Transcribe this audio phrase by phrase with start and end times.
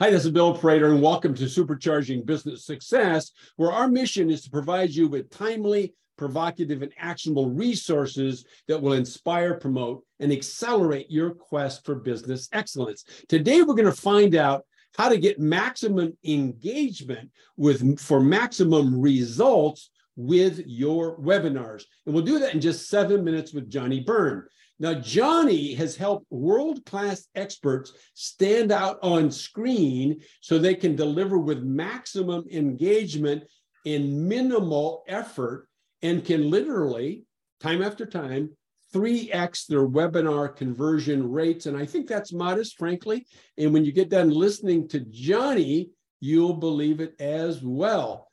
[0.00, 4.42] Hi, this is Bill Prater, and welcome to Supercharging Business Success, where our mission is
[4.42, 11.12] to provide you with timely, provocative, and actionable resources that will inspire, promote, and accelerate
[11.12, 13.04] your quest for business excellence.
[13.28, 14.64] Today, we're going to find out
[14.98, 21.84] how to get maximum engagement with for maximum results with your webinars.
[22.04, 24.48] And we'll do that in just seven minutes with Johnny Byrne.
[24.78, 31.38] Now, Johnny has helped world class experts stand out on screen so they can deliver
[31.38, 33.44] with maximum engagement
[33.84, 35.68] in minimal effort
[36.02, 37.24] and can literally,
[37.60, 38.50] time after time,
[38.92, 41.66] 3x their webinar conversion rates.
[41.66, 43.26] And I think that's modest, frankly.
[43.58, 48.30] And when you get done listening to Johnny, you'll believe it as well.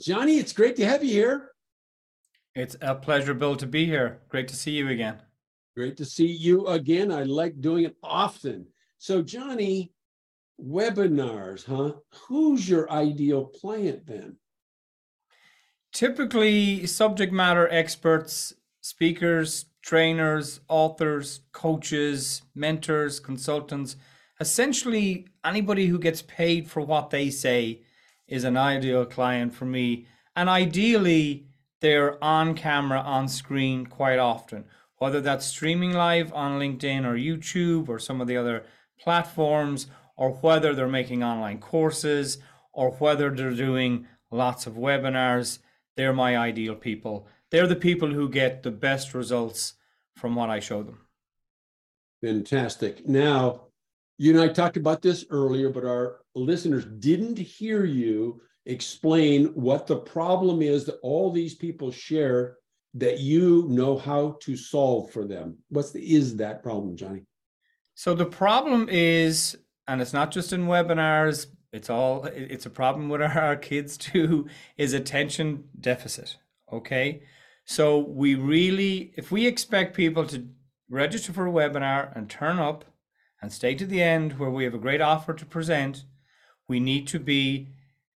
[0.00, 1.52] Johnny, it's great to have you here.
[2.54, 4.20] It's a pleasure, Bill, to be here.
[4.28, 5.20] Great to see you again.
[5.80, 7.10] Great to see you again.
[7.10, 8.66] I like doing it often.
[8.98, 9.94] So, Johnny,
[10.62, 11.92] webinars, huh?
[12.28, 14.36] Who's your ideal client then?
[15.90, 23.96] Typically, subject matter experts, speakers, trainers, authors, coaches, mentors, consultants,
[24.38, 27.80] essentially anybody who gets paid for what they say
[28.28, 30.06] is an ideal client for me.
[30.36, 31.46] And ideally,
[31.80, 34.66] they're on camera, on screen quite often
[35.00, 38.64] whether that's streaming live on LinkedIn or YouTube or some of the other
[39.00, 42.38] platforms, or whether they're making online courses,
[42.72, 45.58] or whether they're doing lots of webinars,
[45.96, 47.26] they're my ideal people.
[47.50, 49.74] They're the people who get the best results
[50.16, 51.06] from what I show them.
[52.22, 53.08] Fantastic.
[53.08, 53.68] Now,
[54.18, 59.86] you and I talked about this earlier, but our listeners didn't hear you explain what
[59.86, 62.58] the problem is that all these people share
[62.94, 65.58] that you know how to solve for them?
[65.68, 67.22] What's the is that problem, Johnny?
[67.94, 73.08] So the problem is, and it's not just in webinars, it's all it's a problem
[73.08, 76.36] with our kids too, is attention deficit.
[76.72, 77.22] Okay.
[77.64, 80.48] So we really, if we expect people to
[80.88, 82.84] register for a webinar and turn up
[83.40, 86.04] and stay to the end where we have a great offer to present,
[86.68, 87.68] we need to be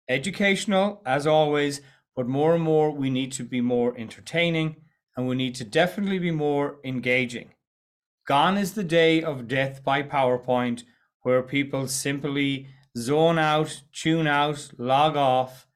[0.09, 1.81] educational as always,
[2.15, 4.77] but more and more, we need to be more entertaining
[5.15, 7.49] and we need to definitely be more engaging.
[8.27, 10.83] Gone is the day of death by PowerPoint
[11.21, 15.67] where people simply zone out, tune out, log off,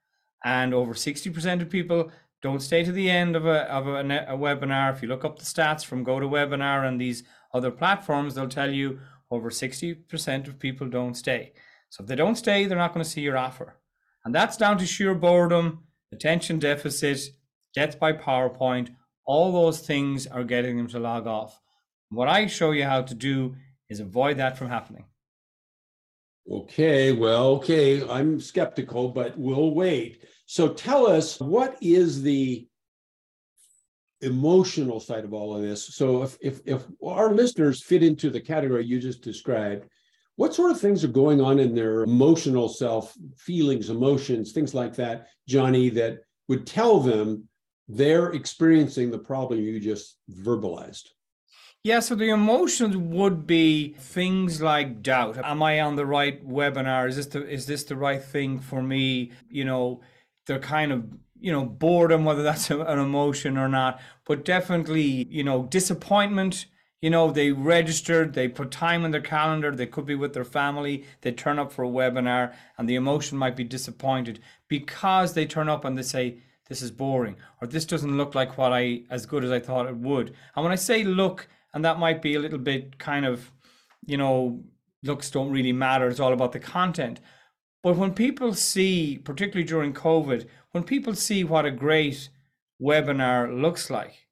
[0.44, 2.12] and over 60% of people
[2.42, 4.94] don't stay to the end of a, of a, a webinar.
[4.94, 7.24] If you look up the stats from GoToWebinar and these
[7.54, 9.00] other platforms, they'll tell you
[9.32, 11.54] over 60% of people don't stay.
[11.90, 13.76] So if they don't stay, they're not going to see your offer.
[14.24, 17.30] And that's down to sheer boredom attention deficit,
[17.74, 18.90] death by PowerPoint,
[19.26, 21.60] all those things are getting them to log off.
[22.10, 23.56] What I show you how to do
[23.90, 25.06] is avoid that from happening.
[26.50, 30.24] Okay, well, okay, I'm skeptical, but we'll wait.
[30.46, 32.66] So tell us what is the
[34.22, 35.84] emotional side of all of this?
[35.96, 39.90] So if if if our listeners fit into the category you just described,
[40.38, 44.96] what sort of things are going on in their emotional self, feelings, emotions, things like
[44.96, 47.50] that, Johnny, that would tell them
[47.88, 51.10] they're experiencing the problem you just verbalized?
[51.84, 55.38] Yeah, so the emotions would be things like doubt.
[55.44, 57.08] Am I on the right webinar?
[57.08, 59.32] Is this the is this the right thing for me?
[59.50, 60.02] You know,
[60.46, 61.06] they're kind of
[61.40, 66.68] you know boredom, whether that's an emotion or not, but definitely you know disappointment
[67.02, 70.44] you know, they registered, they put time in their calendar, they could be with their
[70.44, 75.46] family, they turn up for a webinar, and the emotion might be disappointed because they
[75.46, 79.04] turn up and they say, This is boring, or this doesn't look like what I
[79.12, 80.34] as good as I thought it would.
[80.56, 83.52] And when I say look, and that might be a little bit kind of,
[84.06, 84.64] you know,
[85.04, 87.20] looks don't really matter, it's all about the content.
[87.84, 92.30] But when people see, particularly during COVID, when people see what a great
[92.82, 94.28] webinar looks like,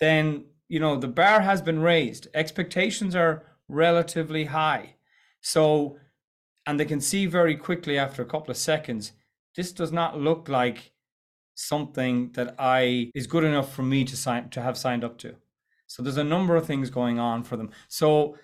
[0.00, 2.28] then you know, the bar has been raised.
[2.34, 4.94] Expectations are relatively high.
[5.40, 5.98] So,
[6.66, 9.12] and they can see very quickly after a couple of seconds,
[9.56, 10.92] this does not look like
[11.54, 15.34] something that I is good enough for me to sign to have signed up to.
[15.86, 17.70] So there's a number of things going on for them.
[17.88, 18.36] So,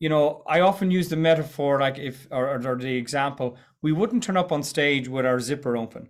[0.00, 4.22] you know, I often use the metaphor like if or, or the example, we wouldn't
[4.22, 6.08] turn up on stage with our zipper open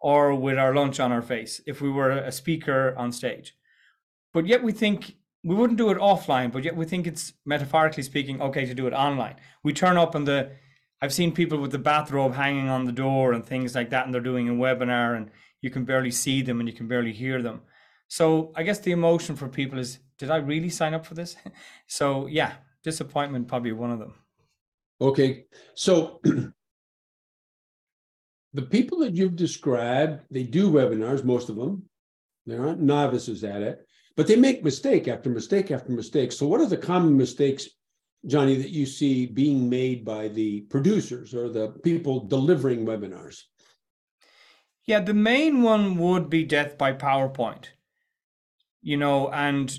[0.00, 3.54] or with our lunch on our face if we were a speaker on stage
[4.32, 8.02] but yet we think we wouldn't do it offline, but yet we think it's metaphorically
[8.02, 9.36] speaking okay to do it online.
[9.64, 10.52] We turn up and the
[11.02, 14.14] I've seen people with the bathrobe hanging on the door and things like that, and
[14.14, 15.30] they're doing a webinar and
[15.62, 17.62] you can barely see them and you can barely hear them.
[18.08, 21.36] So I guess the emotion for people is, did I really sign up for this?
[21.86, 24.14] so yeah, disappointment probably one of them.
[25.00, 26.20] Okay, so
[28.52, 31.84] the people that you've described, they do webinars, most of them.
[32.46, 33.86] They aren't novices at it,
[34.16, 36.32] but they make mistake after mistake after mistake.
[36.32, 37.68] So, what are the common mistakes,
[38.26, 43.42] Johnny, that you see being made by the producers or the people delivering webinars?
[44.84, 47.66] Yeah, the main one would be death by PowerPoint.
[48.82, 49.78] You know, and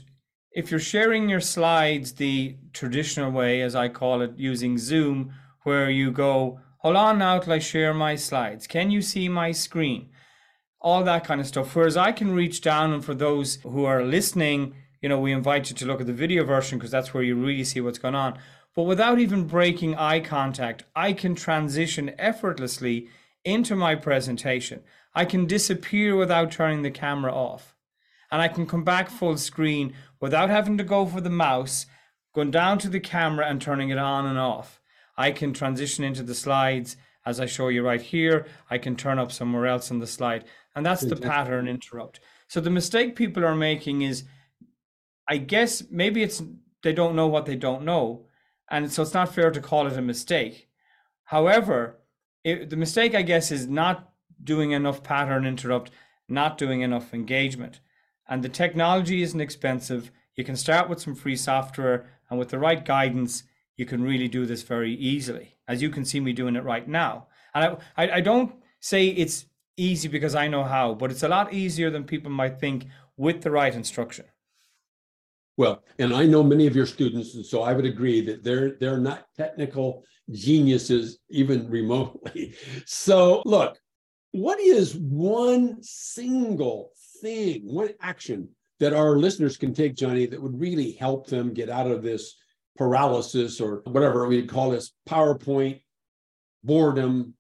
[0.52, 5.90] if you're sharing your slides the traditional way, as I call it, using Zoom, where
[5.90, 8.68] you go, hold on now till I share my slides.
[8.68, 10.10] Can you see my screen?
[10.82, 11.76] All that kind of stuff.
[11.76, 15.70] Whereas I can reach down, and for those who are listening, you know, we invite
[15.70, 18.16] you to look at the video version because that's where you really see what's going
[18.16, 18.38] on.
[18.76, 23.10] But without even breaking eye contact, I can transition effortlessly
[23.44, 24.82] into my presentation.
[25.14, 27.76] I can disappear without turning the camera off.
[28.32, 31.86] And I can come back full screen without having to go for the mouse,
[32.34, 34.80] going down to the camera and turning it on and off.
[35.18, 36.96] I can transition into the slides
[37.26, 38.46] as I show you right here.
[38.70, 40.46] I can turn up somewhere else on the slide.
[40.76, 42.20] And that's the pattern interrupt.
[42.48, 44.24] So the mistake people are making is,
[45.28, 46.42] I guess maybe it's
[46.84, 48.28] they don't know what they don't know.
[48.70, 50.70] And so it's not fair to call it a mistake.
[51.26, 52.00] However,
[52.44, 54.12] it, the mistake, I guess, is not
[54.44, 55.92] doing enough pattern interrupt,
[56.28, 57.82] not doing enough engagement.
[58.28, 60.12] And the technology isn't expensive.
[60.36, 63.44] You can start with some free software, and with the right guidance,
[63.76, 66.88] you can really do this very easily, as you can see me doing it right
[66.88, 67.28] now.
[67.54, 69.46] And I, I, I don't say it's
[69.78, 72.88] easy because I know how, but it's a lot easier than people might think
[73.18, 74.26] with the right instruction.
[75.58, 78.78] Well, and I know many of your students, and so I would agree that they're
[78.80, 82.56] they're not technical geniuses even remotely.
[82.86, 83.78] So look,
[84.32, 86.92] what is one single
[87.22, 91.70] thing, one action that our listeners can take, Johnny, that would really help them get
[91.70, 92.36] out of this
[92.78, 95.82] paralysis or whatever we would call this PowerPoint
[96.64, 97.36] boredom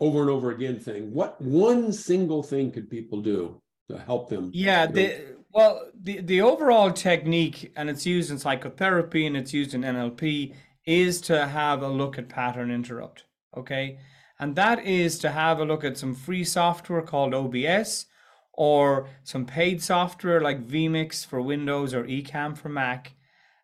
[0.00, 1.12] over and over again thing?
[1.12, 4.50] What one single thing could people do to help them?
[4.52, 9.74] Yeah, the, well, the, the overall technique, and it's used in psychotherapy and it's used
[9.74, 10.54] in NLP,
[10.84, 13.24] is to have a look at pattern interrupt.
[13.56, 13.98] Okay.
[14.38, 18.06] And that is to have a look at some free software called OBS
[18.52, 23.14] or some paid software like vMix for Windows or Ecamm for Mac.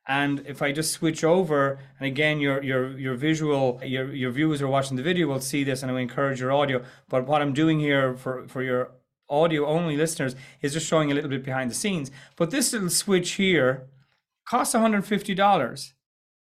[0.07, 4.61] And if I just switch over, and again, your your your visual, your your viewers
[4.61, 6.83] who are watching the video will see this, and I encourage your audio.
[7.09, 8.93] But what I'm doing here for for your
[9.31, 12.11] audio only listeners is just showing a little bit behind the scenes.
[12.37, 13.89] But this little switch here
[14.49, 15.93] costs $150,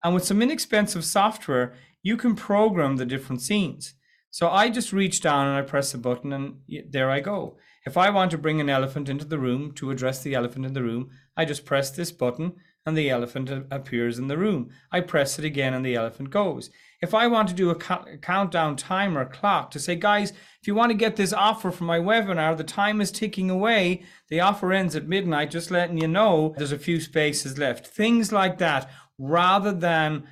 [0.03, 3.95] and with some inexpensive software, you can program the different scenes.
[4.31, 6.57] So I just reach down and I press a button, and
[6.91, 7.57] there I go.
[7.87, 10.73] If I want to bring an elephant into the room to address the elephant in
[10.73, 12.57] the room, I just press this button
[12.87, 14.71] and the elephant appears in the room.
[14.93, 16.71] I press it again and the elephant goes.
[17.03, 20.91] If I want to do a countdown timer clock to say, guys, if you want
[20.91, 24.05] to get this offer for my webinar, the time is ticking away.
[24.29, 27.89] The offer ends at midnight, just letting you know there's a few spaces left.
[27.89, 30.27] Things like that, rather than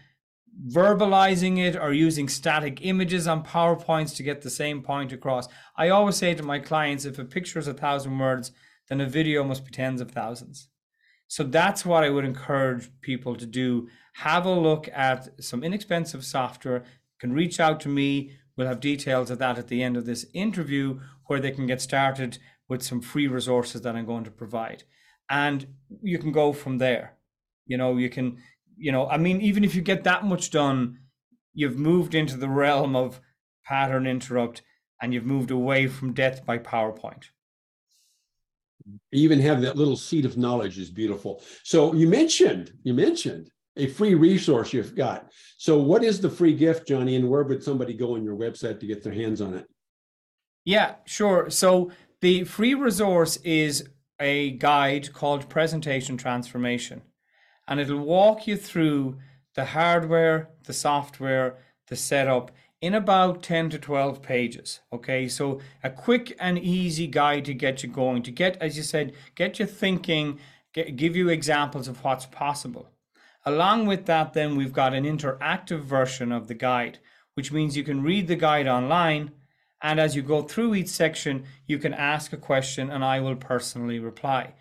[0.68, 5.48] verbalizing it or using static images on PowerPoints to get the same point across.
[5.76, 8.52] I always say to my clients if a picture is a thousand words,
[8.88, 10.68] then a video must be tens of thousands.
[11.34, 13.88] So that's what I would encourage people to do.
[14.12, 16.84] Have a look at some inexpensive software.
[16.84, 18.36] You can reach out to me.
[18.56, 21.80] We'll have details of that at the end of this interview where they can get
[21.80, 22.38] started
[22.68, 24.84] with some free resources that I'm going to provide.
[25.28, 25.66] And
[26.00, 27.16] you can go from there.
[27.66, 28.38] You know, you can
[28.76, 31.00] you know, I mean, even if you get that much done,
[31.52, 33.20] you've moved into the realm of
[33.64, 34.62] pattern interrupt
[35.02, 37.30] and you've moved away from death by PowerPoint.
[39.12, 41.42] Even have that little seed of knowledge is beautiful.
[41.62, 45.30] So you mentioned, you mentioned a free resource you've got.
[45.56, 48.78] So what is the free gift, Johnny, and where would somebody go on your website
[48.80, 49.66] to get their hands on it?
[50.64, 51.50] Yeah, sure.
[51.50, 53.88] So the free resource is
[54.20, 57.02] a guide called Presentation Transformation
[57.66, 59.18] and it'll walk you through
[59.54, 62.50] the hardware, the software, the setup
[62.84, 64.80] in about 10 to 12 pages.
[64.92, 68.82] Okay, so a quick and easy guide to get you going, to get, as you
[68.82, 70.38] said, get you thinking,
[70.74, 72.90] get, give you examples of what's possible.
[73.46, 76.98] Along with that, then we've got an interactive version of the guide,
[77.32, 79.30] which means you can read the guide online.
[79.80, 83.36] And as you go through each section, you can ask a question and I will
[83.36, 84.52] personally reply.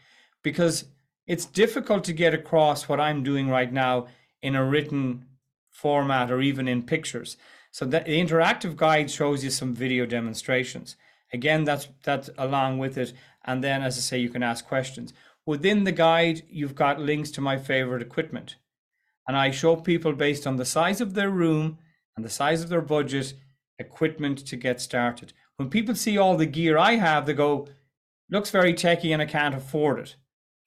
[0.44, 0.86] Because
[1.28, 4.08] it's difficult to get across what I'm doing right now
[4.42, 5.26] in a written
[5.72, 7.36] format or even in pictures.
[7.74, 10.96] So the interactive guide shows you some video demonstrations.
[11.34, 13.14] Again, that's that's along with it.
[13.46, 15.12] And then, as I say, you can ask questions.
[15.48, 18.58] Within the guide, you've got links to my favorite equipment.
[19.28, 21.80] And I show people based on the size of their room
[22.16, 23.34] and the size of their budget,
[23.80, 25.34] equipment to get started.
[25.56, 27.68] When people see all the gear I have, they go,
[28.30, 30.16] looks very techy and I can't afford it.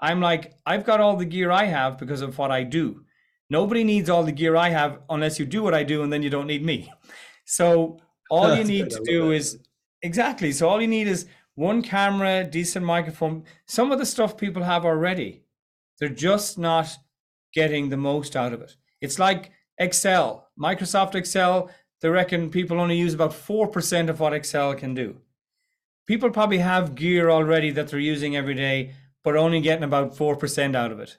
[0.00, 3.05] I'm like, I've got all the gear I have because of what I do.
[3.48, 6.22] Nobody needs all the gear I have unless you do what I do and then
[6.22, 6.92] you don't need me.
[7.44, 7.98] So
[8.30, 9.58] all you need to do is
[10.02, 10.52] exactly.
[10.52, 14.84] So all you need is one camera, decent microphone, some of the stuff people have
[14.84, 15.42] already.
[15.98, 16.96] They're just not
[17.52, 18.76] getting the most out of it.
[19.00, 24.74] It's like Excel, Microsoft Excel, they reckon people only use about 4% of what Excel
[24.74, 25.16] can do.
[26.06, 30.76] People probably have gear already that they're using every day, but only getting about 4%
[30.76, 31.16] out of it.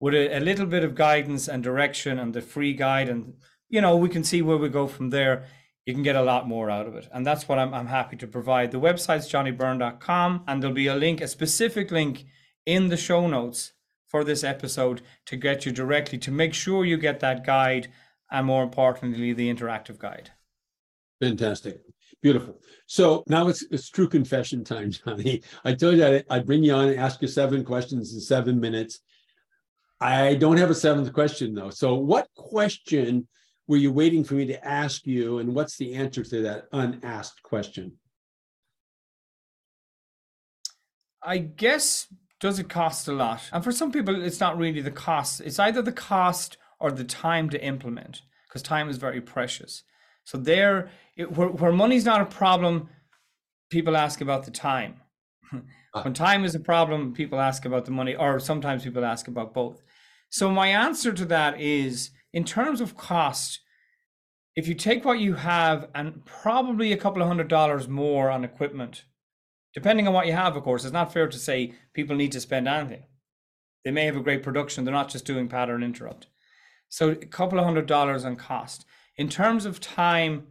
[0.00, 3.34] With a, a little bit of guidance and direction and the free guide, and
[3.68, 5.46] you know, we can see where we go from there
[5.86, 7.08] you can get a lot more out of it.
[7.12, 8.72] And that's what I'm, I'm happy to provide.
[8.72, 12.26] The website's johnnybyrne.com, and there'll be a link, a specific link
[12.66, 13.72] in the show notes
[14.08, 17.88] for this episode to get you directly to make sure you get that guide
[18.30, 20.30] and more importantly, the interactive guide.
[21.20, 21.80] Fantastic.
[22.20, 22.60] Beautiful.
[22.86, 25.42] So now it's it's true confession time, Johnny.
[25.64, 29.00] I told you I'd bring you on and ask you seven questions in seven minutes.
[30.00, 31.70] I don't have a seventh question though.
[31.70, 33.26] So what question
[33.66, 35.38] were you waiting for me to ask you?
[35.38, 37.92] And what's the answer to that unasked question?
[41.22, 42.06] I guess
[42.38, 43.42] does it cost a lot?
[43.52, 45.40] And for some people, it's not really the cost.
[45.40, 49.82] It's either the cost or the time to implement, because time is very precious.
[50.24, 52.90] So there, it, where, where money's not a problem,
[53.70, 55.00] people ask about the time.
[55.96, 56.02] Ah.
[56.02, 59.54] when time is a problem, people ask about the money, or sometimes people ask about
[59.54, 59.82] both.
[60.28, 63.60] So my answer to that is in terms of cost,
[64.54, 68.44] if you take what you have and probably a couple of hundred dollars more on
[68.44, 69.04] equipment,
[69.74, 72.40] depending on what you have, of course, it's not fair to say people need to
[72.40, 73.04] spend anything.
[73.84, 76.26] They may have a great production, they're not just doing pattern interrupt.
[76.88, 78.84] So a couple of hundred dollars on cost.
[79.16, 80.48] In terms of time,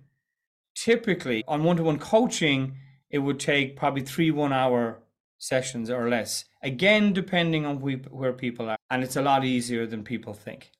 [0.75, 2.78] typically on one-to-one coaching,
[3.10, 5.02] it would take probably three one-hour
[5.38, 6.46] sessions or less.
[6.62, 10.72] Again, depending on where people are, and it's a lot easier than people think.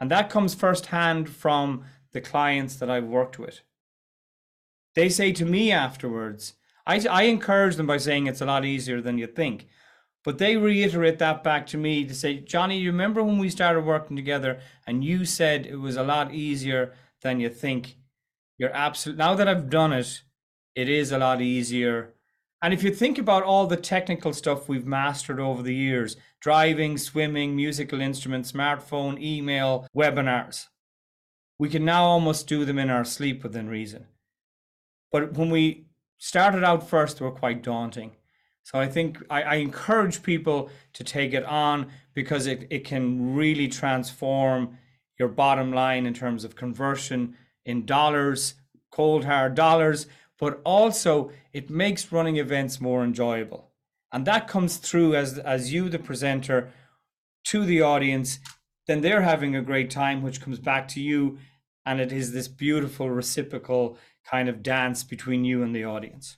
[0.00, 3.60] And that comes firsthand from the clients that I've worked with.
[4.94, 6.54] They say to me afterwards,
[6.86, 9.66] I, I encourage them by saying it's a lot easier than you think.
[10.24, 13.84] But they reiterate that back to me to say, Johnny, you remember when we started
[13.84, 17.96] working together and you said it was a lot easier than you think?
[18.56, 19.18] You're absolute.
[19.18, 20.22] Now that I've done it,
[20.74, 22.14] it is a lot easier.
[22.64, 26.96] And if you think about all the technical stuff we've mastered over the years, driving,
[26.96, 30.68] swimming, musical instruments, smartphone, email, webinars.
[31.58, 34.06] We can now almost do them in our sleep within reason.
[35.12, 38.12] But when we started out first, they were quite daunting.
[38.62, 43.34] So I think I, I encourage people to take it on because it, it can
[43.34, 44.78] really transform
[45.18, 48.54] your bottom line in terms of conversion in dollars,
[48.90, 50.06] cold hard dollars,
[50.44, 53.70] but also it makes running events more enjoyable.
[54.12, 56.70] And that comes through as as you the presenter
[57.44, 58.40] to the audience
[58.86, 61.38] then they're having a great time which comes back to you
[61.86, 63.96] and it is this beautiful reciprocal
[64.30, 66.36] kind of dance between you and the audience.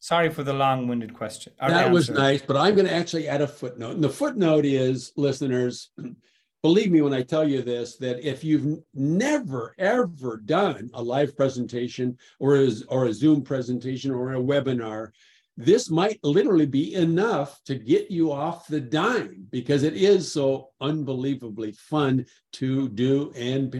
[0.00, 3.46] Sorry for the long-winded question that was nice but i'm going to actually add a
[3.46, 3.92] footnote.
[3.92, 5.90] And the footnote is listeners
[6.64, 11.36] believe me when i tell you this that if you've never ever done a live
[11.36, 15.10] presentation or a, or a zoom presentation or a webinar
[15.58, 20.70] this might literally be enough to get you off the dime because it is so
[20.80, 23.70] unbelievably fun to do and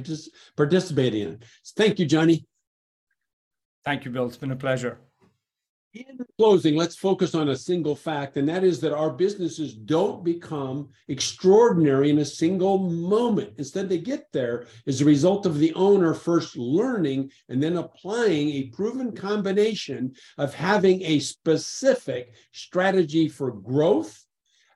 [0.56, 1.40] participate in.
[1.76, 2.46] Thank you, Johnny.
[3.84, 4.26] Thank you, Bill.
[4.26, 5.00] It's been a pleasure.
[5.94, 10.24] In closing, let's focus on a single fact, and that is that our businesses don't
[10.24, 13.52] become extraordinary in a single moment.
[13.58, 18.48] Instead, they get there as a result of the owner first learning and then applying
[18.48, 24.23] a proven combination of having a specific strategy for growth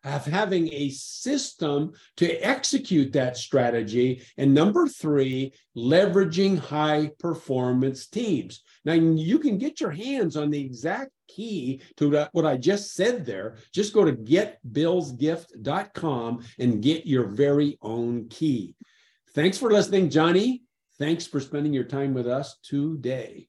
[0.08, 4.22] of having a system to execute that strategy.
[4.36, 8.62] And number three, leveraging high performance teams.
[8.84, 13.26] Now, you can get your hands on the exact key to what I just said
[13.26, 13.56] there.
[13.72, 18.74] Just go to getbillsgift.com and get your very own key.
[19.34, 20.62] Thanks for listening, Johnny.
[20.98, 23.46] Thanks for spending your time with us today.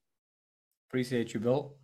[0.90, 1.79] Appreciate you, Bill.